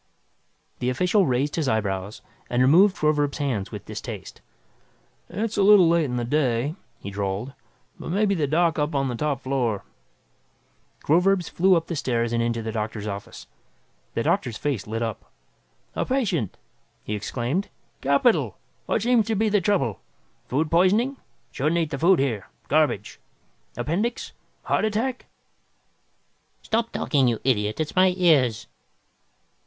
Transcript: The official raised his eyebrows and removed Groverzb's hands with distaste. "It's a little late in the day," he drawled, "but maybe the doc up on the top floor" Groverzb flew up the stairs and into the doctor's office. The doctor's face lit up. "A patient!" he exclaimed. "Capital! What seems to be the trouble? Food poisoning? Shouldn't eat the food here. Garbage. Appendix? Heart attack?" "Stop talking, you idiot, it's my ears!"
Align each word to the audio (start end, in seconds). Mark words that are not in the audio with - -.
The 0.79 0.89
official 0.89 1.27
raised 1.27 1.57
his 1.57 1.69
eyebrows 1.69 2.23
and 2.49 2.63
removed 2.63 2.97
Groverzb's 2.97 3.37
hands 3.37 3.71
with 3.71 3.85
distaste. 3.85 4.41
"It's 5.29 5.57
a 5.57 5.61
little 5.61 5.87
late 5.87 6.05
in 6.05 6.15
the 6.15 6.25
day," 6.25 6.73
he 6.99 7.11
drawled, 7.11 7.53
"but 7.99 8.09
maybe 8.09 8.33
the 8.33 8.47
doc 8.47 8.79
up 8.79 8.95
on 8.95 9.09
the 9.09 9.15
top 9.15 9.41
floor" 9.43 9.83
Groverzb 11.03 11.51
flew 11.51 11.75
up 11.75 11.85
the 11.85 11.95
stairs 11.95 12.33
and 12.33 12.41
into 12.41 12.63
the 12.63 12.71
doctor's 12.71 13.05
office. 13.05 13.45
The 14.15 14.23
doctor's 14.23 14.57
face 14.57 14.87
lit 14.87 15.03
up. 15.03 15.31
"A 15.95 16.03
patient!" 16.03 16.57
he 17.03 17.13
exclaimed. 17.13 17.69
"Capital! 18.01 18.57
What 18.87 19.03
seems 19.03 19.27
to 19.27 19.35
be 19.35 19.49
the 19.49 19.61
trouble? 19.61 19.99
Food 20.47 20.71
poisoning? 20.71 21.17
Shouldn't 21.51 21.77
eat 21.77 21.91
the 21.91 21.99
food 21.99 22.17
here. 22.17 22.49
Garbage. 22.69 23.19
Appendix? 23.77 24.31
Heart 24.63 24.85
attack?" 24.85 25.27
"Stop 26.63 26.91
talking, 26.91 27.27
you 27.27 27.39
idiot, 27.43 27.79
it's 27.79 27.95
my 27.95 28.15
ears!" 28.17 28.65